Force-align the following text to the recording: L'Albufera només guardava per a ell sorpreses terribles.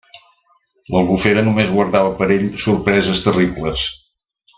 L'Albufera 0.93 1.43
només 1.49 1.69
guardava 1.75 2.15
per 2.21 2.29
a 2.31 2.33
ell 2.37 2.47
sorpreses 2.67 3.23
terribles. 3.27 3.85